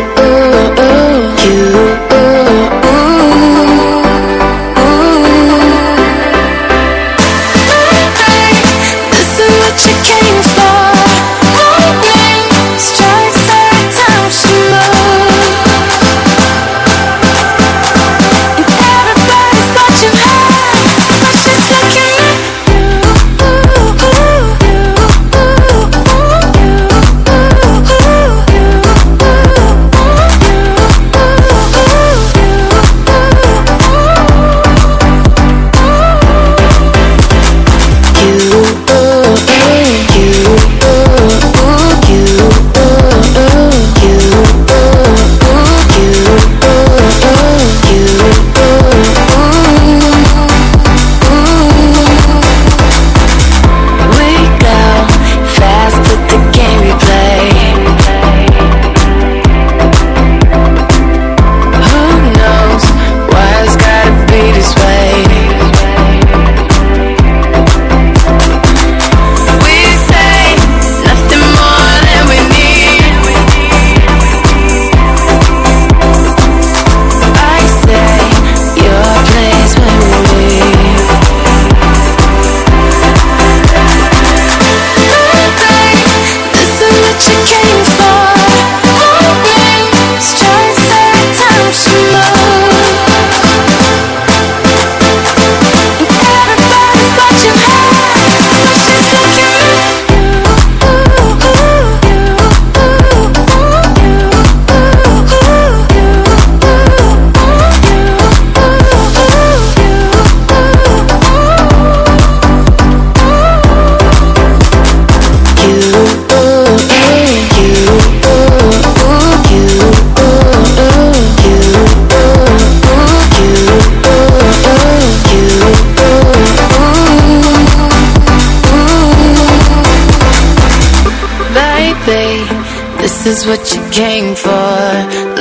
[133.38, 134.78] is what you came for.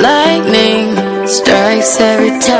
[0.00, 0.88] Lightning
[1.26, 2.57] strikes every time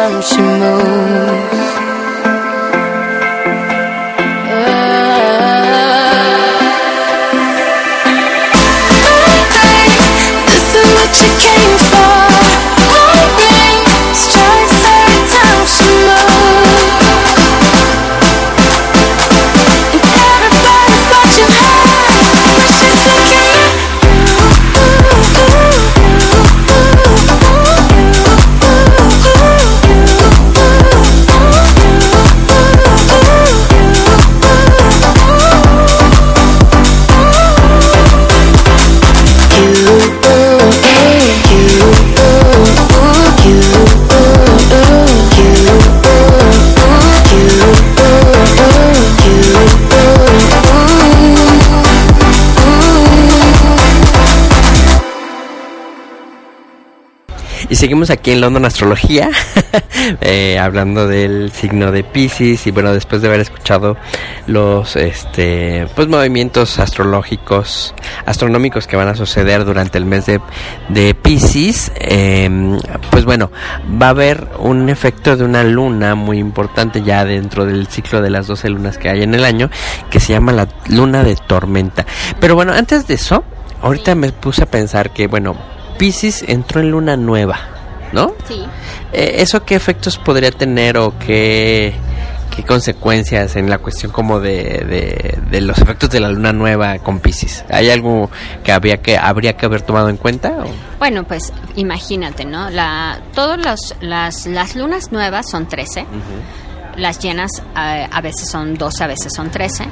[57.70, 59.30] Y seguimos aquí en London Astrología,
[60.22, 63.98] eh, hablando del signo de Pisces y bueno, después de haber escuchado
[64.46, 70.40] los este pues movimientos astrológicos, astronómicos que van a suceder durante el mes de,
[70.88, 72.78] de Pisces, em,
[73.10, 73.50] pues bueno,
[74.00, 78.30] va a haber un efecto de una luna muy importante ya dentro del ciclo de
[78.30, 79.68] las 12 lunas que hay en el año,
[80.08, 82.06] que se llama la luna de tormenta.
[82.40, 83.44] Pero bueno, antes de eso,
[83.82, 85.54] ahorita me puse a pensar que bueno,
[85.98, 87.58] Pisces entró en luna nueva,
[88.12, 88.34] ¿no?
[88.46, 88.64] Sí.
[89.12, 91.92] Eh, ¿Eso qué efectos podría tener o qué,
[92.54, 96.98] qué consecuencias en la cuestión como de, de, de los efectos de la luna nueva
[97.00, 97.64] con Pisces?
[97.70, 98.30] ¿Hay algo
[98.62, 100.50] que habría que, habría que haber tomado en cuenta?
[100.64, 100.98] o?
[100.98, 102.70] Bueno, pues imagínate, ¿no?
[102.70, 106.06] La, todos los, las, las lunas nuevas son 13.
[106.98, 109.84] Las llenas eh, a veces son 12, a veces son 13,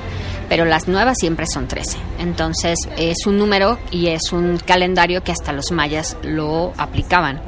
[0.48, 1.96] pero las nuevas siempre son 13.
[2.18, 7.40] Entonces es un número y es un calendario que hasta los mayas lo aplicaban.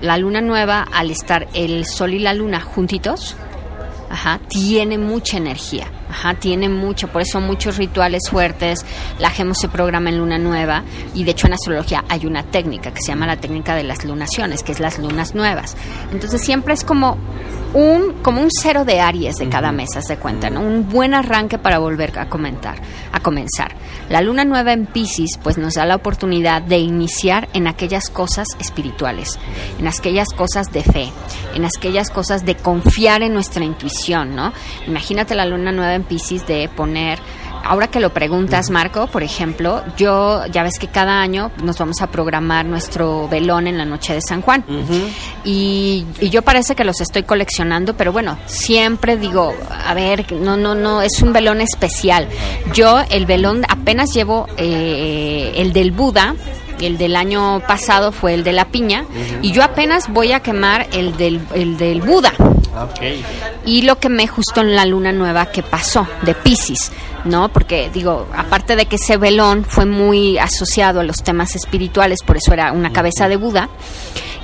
[0.00, 3.36] La luna nueva, al estar el sol y la luna juntitos,
[4.08, 8.84] Ajá, tiene mucha energía, ajá, tiene mucho, por eso muchos rituales fuertes,
[9.18, 12.92] la gemo se programa en luna nueva y de hecho en astrología hay una técnica
[12.92, 15.76] que se llama la técnica de las lunaciones, que es las lunas nuevas.
[16.12, 17.18] Entonces siempre es como
[17.74, 20.60] un como un cero de Aries de cada mes, haz de cuenta, ¿no?
[20.60, 22.76] Un buen arranque para volver a comentar,
[23.12, 23.74] a comenzar.
[24.08, 28.46] La luna nueva en Pisces pues nos da la oportunidad de iniciar en aquellas cosas
[28.60, 29.38] espirituales,
[29.78, 31.12] en aquellas cosas de fe,
[31.54, 34.52] en aquellas cosas de confiar en nuestra intuición, ¿no?
[34.86, 37.18] Imagínate la luna nueva en Pisces de poner
[37.68, 42.00] Ahora que lo preguntas, Marco, por ejemplo, yo ya ves que cada año nos vamos
[42.00, 44.64] a programar nuestro velón en la noche de San Juan.
[45.44, 49.52] y, y yo parece que los estoy coleccionando, pero bueno, siempre digo,
[49.84, 52.28] a ver, no, no, no, es un velón especial.
[52.72, 56.36] Yo el velón apenas llevo eh, el del Buda.
[56.80, 59.06] El del año pasado fue el de la piña
[59.40, 62.34] y yo apenas voy a quemar el del, el del Buda
[63.64, 66.92] y lo que me justo en la luna nueva que pasó de Pisces,
[67.24, 67.48] ¿no?
[67.48, 72.36] Porque digo, aparte de que ese velón fue muy asociado a los temas espirituales, por
[72.36, 73.68] eso era una cabeza de Buda,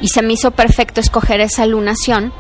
[0.01, 2.33] y se me hizo perfecto escoger esa lunación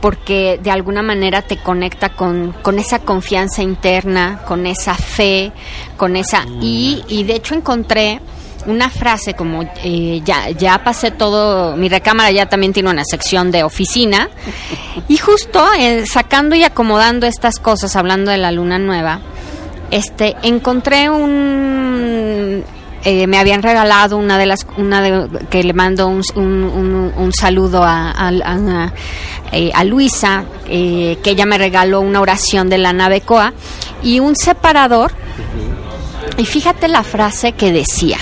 [0.00, 5.52] porque de alguna manera te conecta con, con esa confianza interna, con esa fe,
[5.96, 6.44] con esa...
[6.60, 8.20] Y, y de hecho encontré
[8.68, 13.50] una frase como eh, ya, ya pasé todo, mi recámara ya también tiene una sección
[13.50, 14.28] de oficina.
[15.08, 19.20] Y justo eh, sacando y acomodando estas cosas, hablando de la luna nueva,
[19.90, 22.62] este, encontré un
[23.04, 27.12] eh, me habían regalado una de las una de, que le mando un, un- un-
[27.16, 28.92] un saludo a, a- a-
[29.52, 33.52] eh, a Luisa eh, que ella me regaló una oración de la nave Coa
[34.02, 35.12] y un separador.
[36.36, 38.18] Y fíjate la frase que decía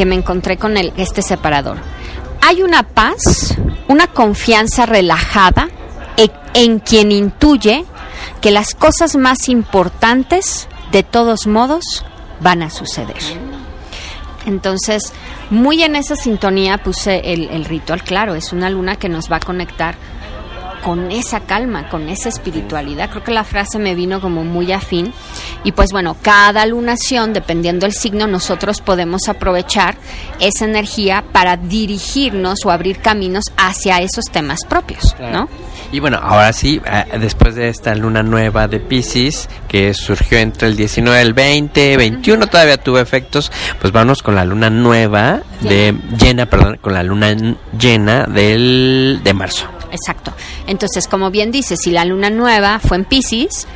[0.00, 1.76] que me encontré con el, este separador.
[2.40, 3.54] Hay una paz
[3.86, 5.68] una confianza relajada
[6.16, 7.84] en, en quien intuye
[8.40, 12.06] que las cosas más importantes de todos modos
[12.40, 13.18] van a suceder.
[14.46, 15.12] Entonces,
[15.50, 19.40] muy en esa sintonía puse el ritual, claro, es una luna que nos va a
[19.40, 19.96] conectar
[20.82, 23.10] con esa calma, con esa espiritualidad.
[23.10, 25.12] Creo que la frase me vino como muy afín.
[25.64, 29.96] Y pues bueno, cada lunación, dependiendo del signo, nosotros podemos aprovechar
[30.40, 35.48] esa energía para dirigirnos o abrir caminos hacia esos temas propios, ¿no?
[35.92, 40.68] Y bueno, ahora sí, eh, después de esta luna nueva de Pisces, que surgió entre
[40.68, 43.50] el 19 y el 20, 21 todavía tuvo efectos,
[43.80, 47.34] pues vamos con la luna nueva de llena, perdón, con la luna
[47.76, 49.66] llena del de marzo.
[49.92, 50.32] Exacto.
[50.66, 53.66] Entonces, como bien dice, si la luna nueva fue en Pisces,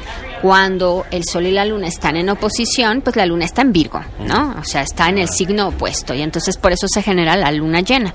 [0.45, 4.03] cuando el sol y la luna están en oposición, pues la luna está en Virgo,
[4.21, 4.55] ¿no?
[4.61, 7.81] O sea, está en el signo opuesto y entonces por eso se genera la luna
[7.81, 8.13] llena.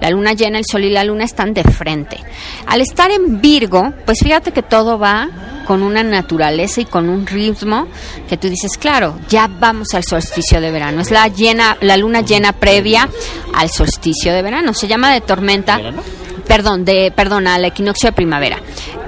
[0.00, 2.18] La luna llena, el sol y la luna están de frente.
[2.66, 5.28] Al estar en Virgo, pues fíjate que todo va
[5.68, 7.86] con una naturaleza y con un ritmo
[8.28, 11.00] que tú dices, claro, ya vamos al solsticio de verano.
[11.00, 13.08] Es la llena, la luna llena previa
[13.54, 14.74] al solsticio de verano.
[14.74, 15.80] Se llama de tormenta
[16.48, 18.58] perdón, de, perdón, al equinoccio de primavera.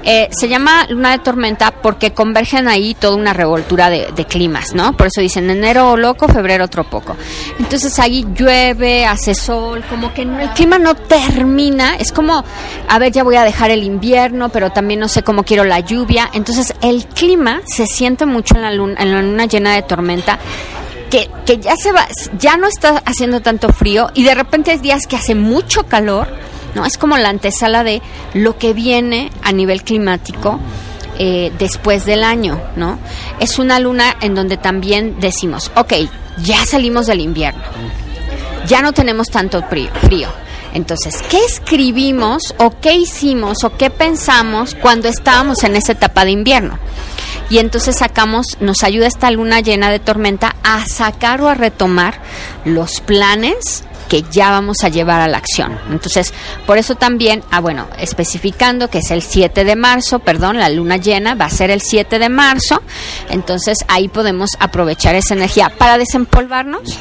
[0.03, 4.73] Eh, se llama luna de tormenta porque convergen ahí toda una revoltura de, de climas,
[4.73, 4.95] ¿no?
[4.97, 7.15] Por eso dicen enero loco, febrero otro poco.
[7.59, 11.95] Entonces ahí llueve, hace sol, como que el clima no termina.
[11.97, 12.43] Es como,
[12.87, 15.79] a ver, ya voy a dejar el invierno, pero también no sé cómo quiero la
[15.81, 16.29] lluvia.
[16.33, 20.39] Entonces el clima se siente mucho en la luna, en la luna llena de tormenta
[21.11, 22.07] que, que ya se va,
[22.39, 26.27] ya no está haciendo tanto frío y de repente hay días que hace mucho calor,
[26.75, 26.85] ¿no?
[26.85, 28.01] Es como la antesala de
[28.33, 30.59] lo que viene a nivel climático
[31.17, 32.97] eh, después del año, ¿no?
[33.39, 35.93] Es una luna en donde también decimos, ok,
[36.43, 37.61] ya salimos del invierno,
[38.65, 40.29] ya no tenemos tanto frío, frío.
[40.73, 46.31] Entonces, ¿qué escribimos o qué hicimos o qué pensamos cuando estábamos en esa etapa de
[46.31, 46.79] invierno?
[47.49, 52.21] Y entonces sacamos, nos ayuda esta luna llena de tormenta a sacar o a retomar
[52.63, 55.79] los planes que ya vamos a llevar a la acción.
[55.89, 56.33] Entonces,
[56.67, 60.97] por eso también, ah, bueno, especificando que es el 7 de marzo, perdón, la luna
[60.97, 62.81] llena va a ser el 7 de marzo,
[63.29, 66.99] entonces ahí podemos aprovechar esa energía para desempolvarnos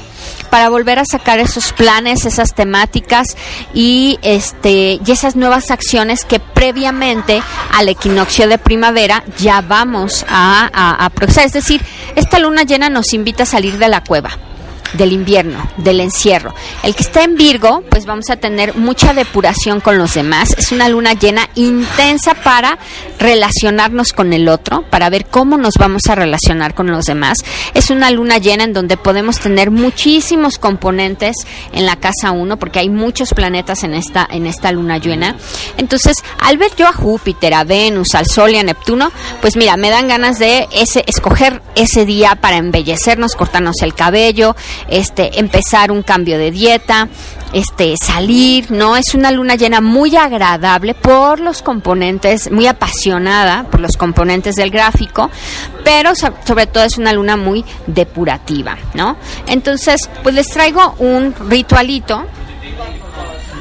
[0.50, 3.36] para volver a sacar esos planes, esas temáticas
[3.72, 7.40] y este y esas nuevas acciones que previamente
[7.72, 11.10] al equinoccio de primavera ya vamos a, a.
[11.44, 11.80] Es decir,
[12.16, 14.49] esta luna llena nos invita a salir de la cueva
[14.94, 16.54] del invierno, del encierro.
[16.82, 20.54] El que está en Virgo, pues vamos a tener mucha depuración con los demás.
[20.58, 22.78] Es una luna llena intensa para
[23.18, 27.38] relacionarnos con el otro, para ver cómo nos vamos a relacionar con los demás.
[27.74, 31.36] Es una luna llena en donde podemos tener muchísimos componentes
[31.72, 35.36] en la casa 1, porque hay muchos planetas en esta, en esta luna llena.
[35.76, 39.76] Entonces, al ver yo a Júpiter, a Venus, al Sol y a Neptuno, pues mira,
[39.76, 44.56] me dan ganas de ese, escoger ese día para embellecernos, cortarnos el cabello,
[44.88, 47.08] este, empezar un cambio de dieta,
[47.52, 48.96] este, salir, ¿no?
[48.96, 54.70] Es una luna llena muy agradable por los componentes, muy apasionada por los componentes del
[54.70, 55.30] gráfico,
[55.84, 59.16] pero so- sobre todo es una luna muy depurativa, ¿no?
[59.46, 62.24] Entonces, pues les traigo un ritualito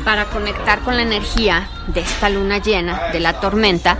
[0.05, 3.97] para conectar con la energía de esta luna llena, de la tormenta,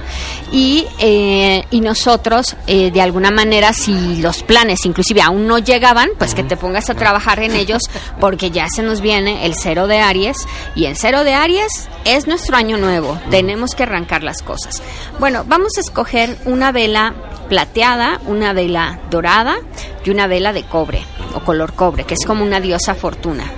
[0.51, 6.09] y, eh, y nosotros, eh, de alguna manera, si los planes inclusive aún no llegaban,
[6.17, 7.83] pues que te pongas a trabajar en ellos,
[8.19, 10.37] porque ya se nos viene el cero de Aries,
[10.75, 14.81] y el cero de Aries es nuestro año nuevo, tenemos que arrancar las cosas.
[15.19, 17.13] Bueno, vamos a escoger una vela
[17.49, 19.57] plateada, una vela dorada
[20.05, 23.51] y una vela de cobre o color cobre, que es como una diosa fortuna.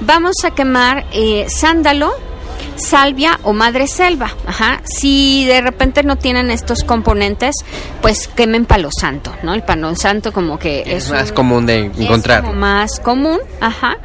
[0.00, 2.12] Vamos a quemar eh, sándalo,
[2.76, 4.30] salvia o madre selva.
[4.46, 4.80] Ajá.
[4.84, 7.54] Si de repente no tienen estos componentes,
[8.02, 9.54] pues quemen palo santo, ¿no?
[9.54, 12.42] El palo santo como que Es es, más un- común de es encontrar.
[12.42, 13.96] como más común, ajá.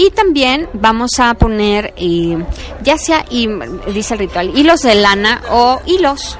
[0.00, 2.42] Y también vamos a poner, eh,
[2.82, 3.46] ya sea, y,
[3.92, 6.38] dice el ritual, hilos de lana o hilos,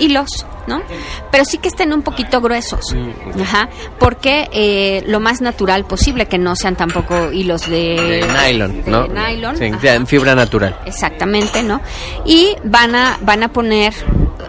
[0.00, 0.82] hilos, ¿no?
[1.30, 3.68] Pero sí que estén un poquito gruesos, Mm, ajá,
[4.00, 8.90] porque eh, lo más natural posible, que no sean tampoco hilos de, De nylon, de
[8.90, 9.06] ¿no?
[9.06, 10.76] nylon, Sí, en fibra natural.
[10.84, 11.80] Exactamente, ¿no?
[12.24, 13.94] Y van a, van a poner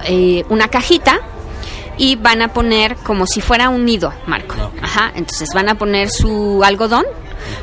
[0.05, 1.19] eh, una cajita
[1.99, 4.55] y van a poner como si fuera un nido, Marco.
[4.81, 7.05] Ajá, entonces van a poner su algodón,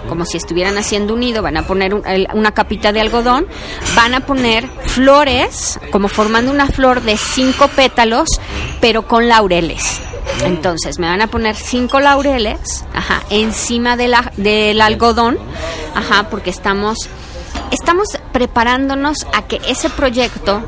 [0.09, 2.03] como si estuvieran haciendo un nido, van a poner un-
[2.35, 3.47] una capita de algodón,
[3.95, 8.28] van a poner flores, como formando una flor de cinco pétalos,
[8.80, 10.01] pero con laureles.
[10.45, 15.39] Entonces me van a poner cinco laureles, ajá, encima de la, del algodón,
[15.95, 17.09] ajá, porque estamos
[17.70, 20.62] estamos preparándonos a que ese proyecto,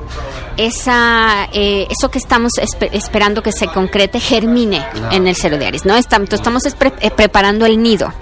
[0.57, 5.67] esa, eh, eso que estamos espe- esperando que se concrete, germine en el cero de
[5.67, 5.95] Aries, ¿no?
[5.97, 8.13] Estamos, estamos es pre- eh, preparando el nido.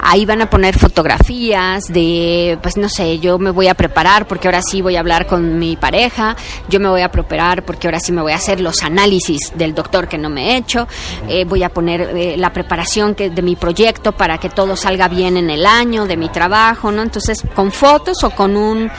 [0.00, 4.48] Ahí van a poner fotografías de, pues no sé, yo me voy a preparar porque
[4.48, 6.36] ahora sí voy a hablar con mi pareja,
[6.68, 9.74] yo me voy a preparar porque ahora sí me voy a hacer los análisis del
[9.74, 10.86] doctor que no me he hecho,
[11.28, 15.08] eh, voy a poner eh, la preparación que, de mi proyecto para que todo salga
[15.08, 17.02] bien en el año, de mi trabajo, ¿no?
[17.02, 18.90] Entonces, con fotos o con un,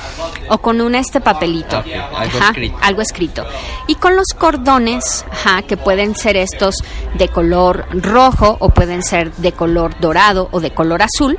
[0.50, 1.78] o con un este papelito.
[1.78, 2.78] Algo Ajá, escrito.
[2.82, 3.45] algo escrito.
[3.88, 6.84] Y con los cordones, ajá, que pueden ser estos
[7.18, 11.38] de color rojo o pueden ser de color dorado o de color azul,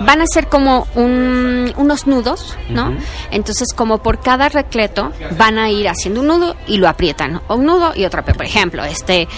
[0.00, 2.94] van a ser como un- unos nudos, ¿no?
[3.30, 7.40] Entonces, como por cada recleto, van a ir haciendo un nudo y lo aprietan.
[7.48, 8.24] O un nudo y otro.
[8.24, 9.28] Por ejemplo, este...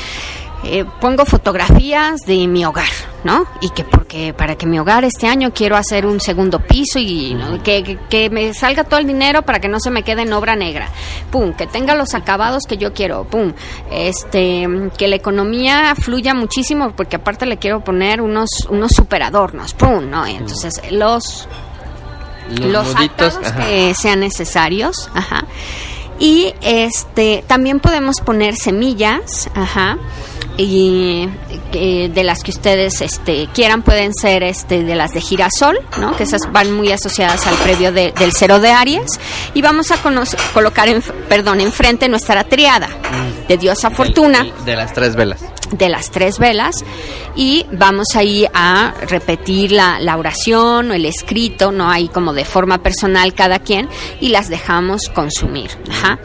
[0.67, 2.89] eh, pongo fotografías de mi hogar,
[3.25, 3.47] ¿no?
[3.61, 7.35] Y que porque para que mi hogar este año quiero hacer un segundo piso y
[7.35, 7.63] ¿no?
[7.63, 10.33] que, que- que me salga todo el dinero para que no se me quede en
[10.33, 10.89] obra negra.
[11.31, 13.25] Pum, que tenga los acabados que yo quiero.
[13.25, 13.53] Pum,
[13.91, 19.75] este, que la economía fluya muchísimo porque aparte le quiero poner unos unos superadornos.
[19.75, 20.27] Pum, ¿no?
[20.27, 21.49] Entonces los
[22.61, 23.09] los, ajá.
[23.67, 25.45] que sean necesarios, ajá.
[26.19, 29.99] Y este también podemos poner semillas, ajá.
[30.59, 31.29] Y
[31.73, 36.17] eh, de las que ustedes este, quieran pueden ser este de las de girasol, ¿no?
[36.17, 39.21] Que esas van muy asociadas al previo de- del cero de Aries
[39.53, 39.97] y vamos a
[40.55, 42.89] colocar en, perdón, enfrente nuestra triada
[43.49, 45.41] de diosa fortuna De las tres velas.
[45.73, 46.77] de las tres velas
[47.35, 52.45] y vamos ahí a repetir la, la oración o el escrito, no hay como de
[52.47, 53.89] forma personal cada quien
[54.21, 55.71] y las dejamos consumir.
[55.91, 56.19] Ajá.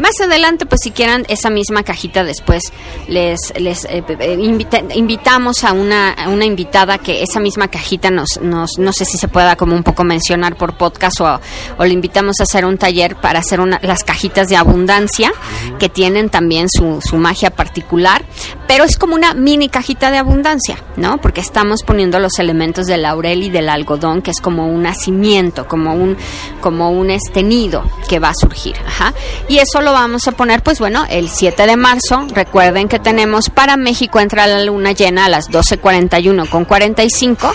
[0.00, 2.72] Más adelante, pues si quieran esa misma cajita después
[3.06, 8.78] les les eh, eh, invita- invitamos a una, invitada que esa misma cajita nos, nos
[8.78, 11.40] no sé si se pueda como un poco mencionar por podcast o,
[11.84, 15.32] le invitamos a hacer un taller para hacer una, las cajitas de abundancia
[15.78, 18.24] que tienen también su magia particular,
[18.70, 21.20] pero es como una mini cajita de abundancia, ¿no?
[21.20, 25.66] Porque estamos poniendo los elementos del laurel y del algodón, que es como un nacimiento,
[25.66, 26.16] como un,
[26.60, 28.76] como un este nido que va a surgir.
[28.86, 29.12] Ajá.
[29.48, 32.28] Y eso lo vamos a poner, pues bueno, el 7 de marzo.
[32.32, 37.52] Recuerden que tenemos para México entra la luna llena a las 12.41 con 45.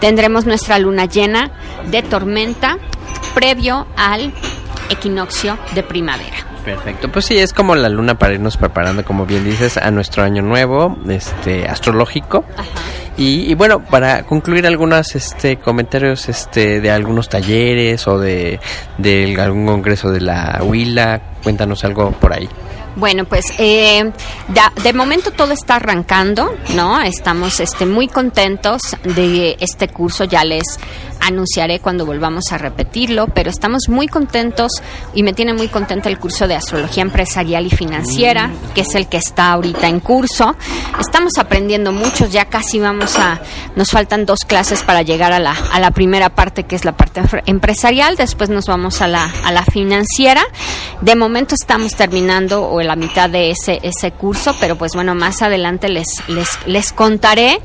[0.00, 1.50] Tendremos nuestra luna llena
[1.86, 2.76] de tormenta
[3.32, 4.34] previo al
[4.90, 6.47] equinoccio de primavera.
[6.68, 10.22] Perfecto, pues sí, es como la luna para irnos preparando, como bien dices, a nuestro
[10.22, 12.44] año nuevo, este, astrológico.
[13.16, 18.60] Y, y bueno, para concluir algunos este, comentarios este, de algunos talleres o de,
[18.98, 22.50] de algún congreso de la Huila, cuéntanos algo por ahí.
[22.98, 24.10] Bueno, pues eh,
[24.82, 27.00] de momento todo está arrancando, ¿no?
[27.00, 30.64] Estamos este, muy contentos de este curso, ya les
[31.20, 34.70] anunciaré cuando volvamos a repetirlo, pero estamos muy contentos
[35.14, 39.08] y me tiene muy contenta el curso de astrología empresarial y financiera, que es el
[39.08, 40.56] que está ahorita en curso.
[41.00, 43.40] Estamos aprendiendo mucho, ya casi vamos a,
[43.76, 46.96] nos faltan dos clases para llegar a la, a la primera parte, que es la
[46.96, 50.42] parte empre- empresarial, después nos vamos a la, a la financiera.
[51.00, 55.14] De momento estamos terminando o en la mitad de ese, ese curso, pero pues bueno,
[55.14, 57.60] más adelante les, les, les contaré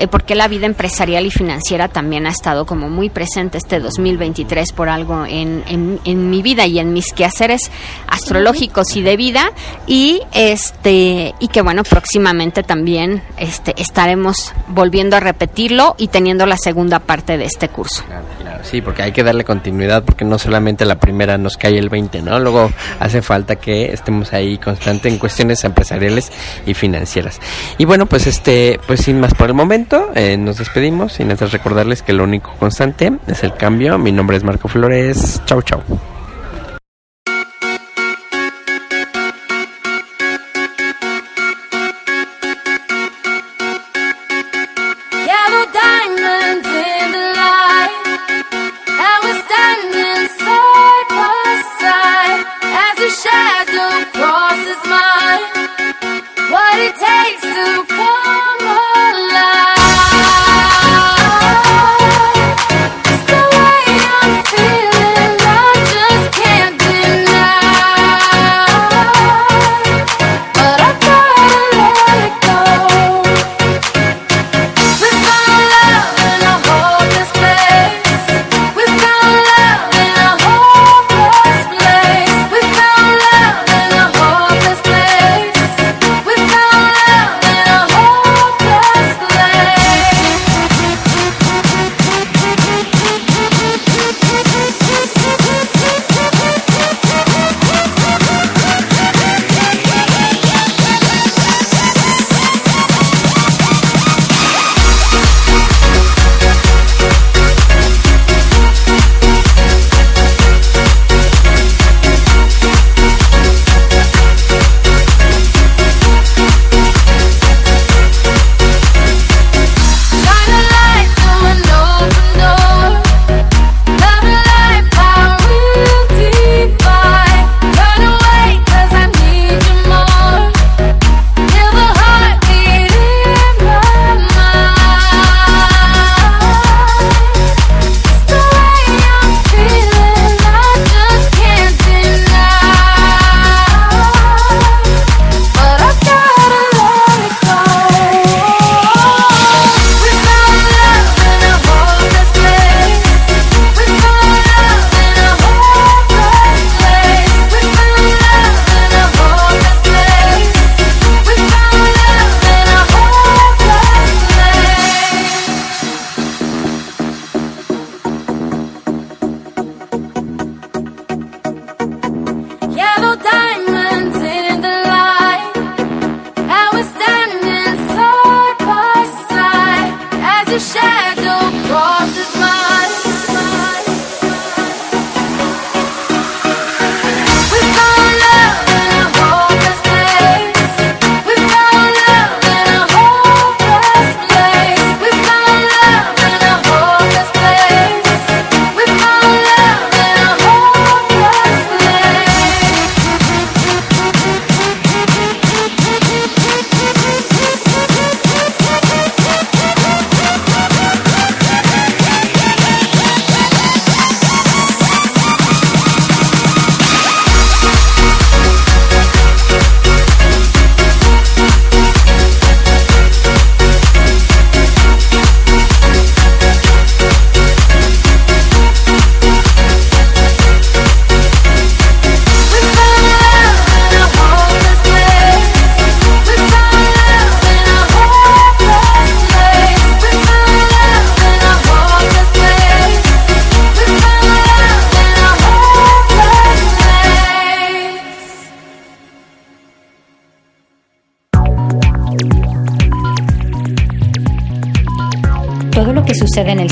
[0.00, 3.80] eh, por qué la vida empresarial y financiera también ha estado como muy presente este
[3.80, 7.70] 2023 por algo en, en, mi vida y en mis quehaceres
[8.06, 9.52] astrológicos y de vida
[9.86, 16.56] y este y que bueno próximamente también este estaremos volviendo a repetirlo y teniendo la
[16.56, 18.02] segunda parte de este curso.
[18.62, 22.22] Sí, porque hay que darle continuidad porque no solamente la primera nos cae el 20,
[22.22, 22.38] ¿no?
[22.38, 26.32] Luego hace falta que estemos ahí constante en cuestiones empresariales
[26.66, 27.40] y financieras.
[27.78, 31.52] Y bueno, pues este, pues sin más por el momento, eh, nos despedimos sin antes
[31.52, 33.98] recordarles que lo único constante es el cambio.
[33.98, 35.40] Mi nombre es Marco Flores.
[35.46, 35.82] Chau, chau.